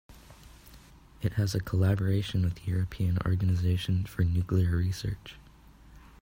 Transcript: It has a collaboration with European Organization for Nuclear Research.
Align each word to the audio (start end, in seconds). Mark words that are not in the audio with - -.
It 1.21 1.33
has 1.33 1.53
a 1.53 1.59
collaboration 1.59 2.41
with 2.41 2.67
European 2.67 3.19
Organization 3.23 4.03
for 4.03 4.23
Nuclear 4.23 4.75
Research. 4.75 5.35